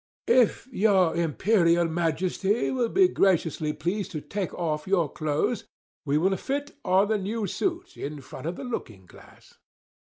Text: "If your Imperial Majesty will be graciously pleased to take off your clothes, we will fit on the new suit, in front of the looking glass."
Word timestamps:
"If 0.25 0.65
your 0.71 1.15
Imperial 1.15 1.85
Majesty 1.85 2.71
will 2.71 2.89
be 2.89 3.07
graciously 3.07 3.71
pleased 3.71 4.09
to 4.13 4.19
take 4.19 4.51
off 4.55 4.87
your 4.87 5.07
clothes, 5.11 5.65
we 6.05 6.17
will 6.17 6.35
fit 6.37 6.75
on 6.83 7.07
the 7.09 7.19
new 7.19 7.45
suit, 7.45 7.95
in 7.97 8.19
front 8.21 8.47
of 8.47 8.55
the 8.55 8.63
looking 8.63 9.05
glass." 9.05 9.59